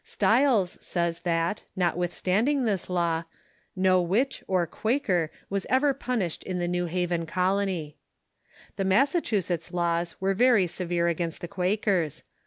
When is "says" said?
0.83-1.19